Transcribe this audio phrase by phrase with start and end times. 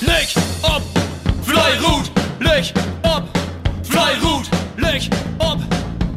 [0.00, 0.28] Leg
[0.62, 0.82] ob,
[1.42, 2.70] Fleirut, leg
[3.02, 3.24] ob,
[3.82, 5.58] Fleirut, leg ob,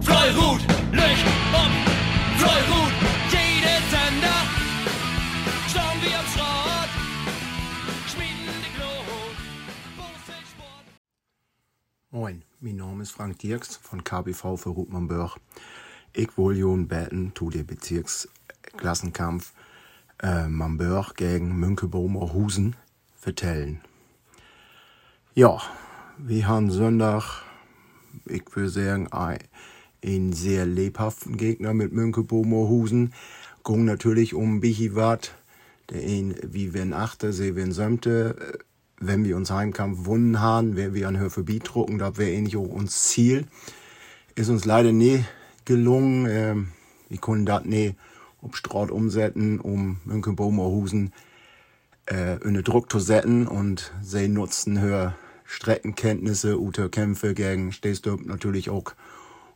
[0.00, 0.60] Fleirut,
[0.92, 1.16] leg
[1.52, 1.70] ob,
[2.38, 2.92] Fleirut.
[3.30, 4.40] Jede Sender,
[5.68, 6.90] schauen wir am Schrott,
[8.08, 9.36] schmieden die Glut.
[12.10, 15.36] Moin, mein Name ist Frank Dirks von KBV für Rutmanbörg.
[16.14, 19.52] Ich will Jon beten zu der Bezirksklassenkampf
[20.22, 22.74] äh, Mambörg gegen Münkebomer Husen
[23.16, 23.80] vertellen.
[25.34, 25.60] Ja,
[26.18, 27.42] wir haben Sonntag,
[28.26, 29.38] ich würde sagen, ein,
[30.04, 33.12] einen sehr lebhaften Gegner mit Münkebomer Husen.
[33.64, 35.34] Ging natürlich um Bichiwat,
[35.90, 38.60] der ihn, wie wir in Achter, sie in Sömte,
[38.98, 42.68] wenn wir uns Heimkampf wunnen haben, wenn wir an Hörverbiet drucken, das wäre ähnlich auch
[42.68, 43.46] uns Ziel.
[44.34, 45.24] Ist uns leider nie
[45.64, 46.26] gelungen.
[46.28, 46.68] Ähm,
[47.08, 47.94] wir konnten das nie
[48.40, 51.12] auf Straut umsetzen, um Münchenbomer Husen
[52.06, 58.70] äh, in Druck zu setzen und sie nutzen höher Streckenkenntnisse, ute Kämpfe gegen Stehstöp natürlich
[58.70, 58.94] auch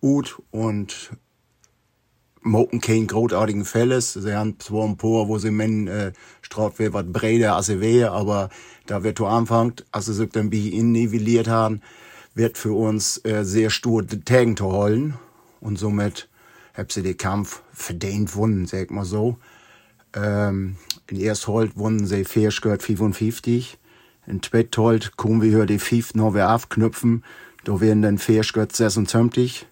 [0.00, 1.12] gut und
[2.42, 4.12] moken kein großartigen Fälles.
[4.14, 7.80] Sie haben zwar ein paar, wo sie meinen, äh, Straut wäre was breiter als sie
[7.80, 8.50] wäre, aber
[8.86, 11.80] da wird zu Anfang, als sie sich dann bei ihnen nivelliert haben,
[12.34, 15.14] wird für uns äh, sehr stur die Tagen zu holen
[15.60, 16.28] und somit
[16.74, 19.36] hab sie den Kampf verdient gewonnen, sag mal so.
[20.14, 20.76] Ähm,
[21.08, 23.78] in erst Holt wonnen sie 55.
[24.26, 27.24] In zweit Holt kommen wir hier die fünf noch wieder aufknüpfen.
[27.64, 29.66] Da werden dann 26.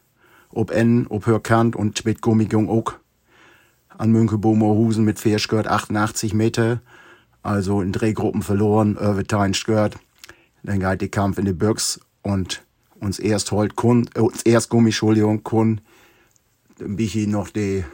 [0.50, 2.94] Ob N, ob Hörkant und zweit Gummigung auch.
[3.96, 6.80] An Münkebomer Husen mit Fährskirt 88 Meter.
[7.42, 9.96] Also in drei Gruppen verloren, Overtime Skirt.
[10.62, 12.62] Dann geht der Kampf in die Büchs und
[12.98, 15.80] uns erst holt kun, äh, uns erst Gummi, Entschuldigung, kun.
[16.78, 17.84] Dann bin ich noch die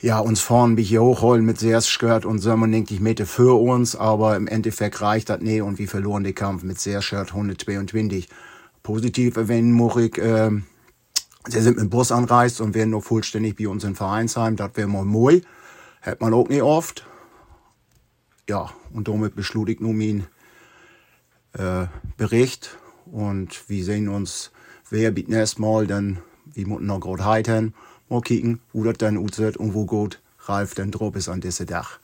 [0.00, 3.00] ja, uns vorn bin ich hier hochholen mit sehr Skirt und so, man denkt, ich
[3.00, 6.80] Meter für uns, aber im Endeffekt reicht das nicht und wir verloren den Kampf mit
[6.80, 8.28] sehr Shirt 122.
[8.82, 10.50] Positiv erwähnen muss ich, äh,
[11.46, 14.70] sie sind mit dem Bus anreist und werden noch vollständig bei uns in Vereinsheim, das
[14.74, 15.42] wäre mal moi.
[16.00, 17.06] Hätte man auch nicht oft.
[18.48, 20.26] Ja, und damit beschlug ich nun mein
[21.52, 24.50] äh, Bericht und wir sehen uns,
[24.88, 26.20] wer bieten erstmal, dann,
[26.54, 27.74] wir müssen noch gerade heiten.
[28.08, 31.66] Mal kicken, wo das dann aussieht und wo gut Ralf dann drauf ist an diesem
[31.66, 32.00] Dach.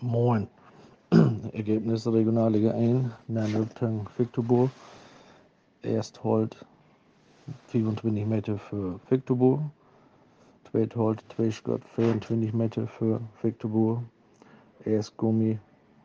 [0.00, 0.48] Moin.
[1.52, 4.70] Ergebnisse Regionalliga 1, Nernrüptang, Victorburg.
[5.82, 6.64] Erst Holt
[7.68, 9.60] 24 Meter für Victorburg.
[10.70, 14.00] Zweit Holt 2 Schott 24 Meter für Victorburg.
[14.84, 15.58] Erst Gummi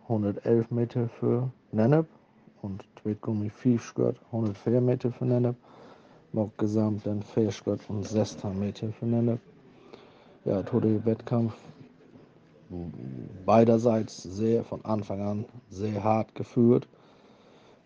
[0.04, 2.06] 111 Meter für Nennep
[2.62, 5.56] und Zweit Gummi 4 Schott 104 Meter für Nennep.
[6.38, 7.02] Noch gesamt
[7.34, 9.40] 4 Schott und 16 Meter für Nennep.
[10.46, 11.56] Ja, tote Wettkampf.
[13.44, 16.88] Beiderseits sehr von Anfang an sehr hart geführt.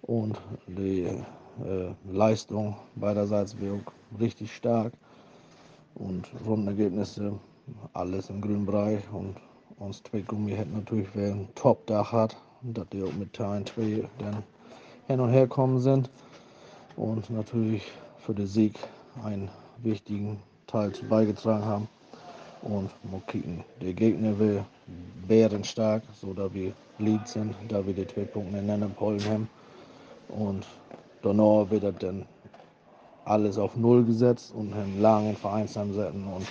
[0.01, 4.91] Und die äh, Leistung beiderseits auch richtig stark.
[5.95, 7.39] Und Rundenergebnisse
[7.93, 9.37] alles im grünen Bereich und
[9.79, 14.09] uns zwei Gummi hätten natürlich wer ein Top-Dach hat, dass die auch mit Teilen 2
[14.19, 14.43] dann
[15.07, 16.09] hin und her kommen sind.
[16.97, 17.89] Und natürlich
[18.25, 18.75] für den Sieg
[19.23, 21.89] einen wichtigen Teil beigetragen haben.
[22.61, 23.63] Und mal kicken.
[23.81, 24.63] Der Gegner will
[25.27, 29.49] bärenstark, so da wir Lead sind, da wir die zwei Punkte in holen haben.
[30.29, 30.65] Und
[31.23, 32.25] danach wird dann
[33.25, 36.45] alles auf Null gesetzt und einen langen Vereinsheim setzen und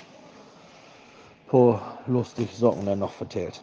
[1.47, 3.61] paar lustig Socken dann noch verteilt.